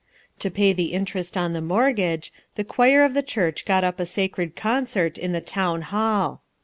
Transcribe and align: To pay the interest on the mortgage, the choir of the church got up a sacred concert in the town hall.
To 0.39 0.49
pay 0.49 0.73
the 0.73 0.93
interest 0.93 1.37
on 1.37 1.53
the 1.53 1.61
mortgage, 1.61 2.33
the 2.55 2.63
choir 2.63 3.03
of 3.03 3.13
the 3.13 3.21
church 3.21 3.65
got 3.65 3.83
up 3.83 3.99
a 3.99 4.05
sacred 4.07 4.55
concert 4.55 5.19
in 5.19 5.31
the 5.31 5.41
town 5.41 5.83
hall. 5.83 6.41